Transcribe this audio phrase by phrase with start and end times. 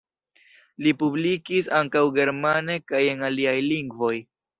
[0.85, 4.13] Li publikis ankaŭ germane kaj en aliaj lingvoj.